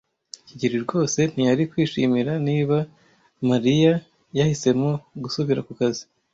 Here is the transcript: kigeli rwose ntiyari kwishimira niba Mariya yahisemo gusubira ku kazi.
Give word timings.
kigeli 0.47 0.77
rwose 0.85 1.19
ntiyari 1.31 1.63
kwishimira 1.71 2.33
niba 2.47 2.77
Mariya 3.49 3.93
yahisemo 4.37 4.89
gusubira 5.23 5.61
ku 5.67 5.71
kazi. 5.79 6.03